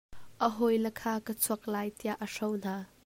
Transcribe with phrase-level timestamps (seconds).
[0.45, 2.75] A hawile kha ka chuak lai tiah a hro hna.